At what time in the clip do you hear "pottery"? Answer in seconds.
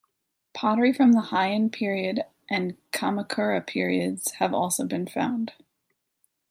0.55-0.93